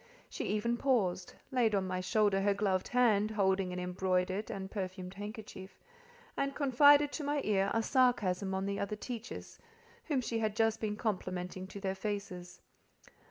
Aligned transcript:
She 0.31 0.45
even 0.45 0.77
paused, 0.77 1.35
laid 1.51 1.75
on 1.75 1.85
my 1.85 2.01
shoulder 2.01 2.41
her 2.41 2.55
gloved 2.55 2.87
hand, 2.87 3.29
holding 3.29 3.71
an 3.71 3.77
embroidered 3.79 4.49
and 4.49 4.71
perfumed 4.71 5.13
handkerchief, 5.13 5.77
and 6.35 6.55
confided 6.55 7.11
to 7.11 7.23
my 7.23 7.39
ear 7.43 7.69
a 7.71 7.83
sarcasm 7.83 8.55
on 8.55 8.65
the 8.65 8.79
other 8.79 8.95
teachers 8.95 9.59
(whom 10.05 10.19
she 10.19 10.39
had 10.39 10.55
just 10.55 10.81
been 10.81 10.95
complimenting 10.95 11.67
to 11.67 11.79
their 11.79 11.93
faces). 11.93 12.61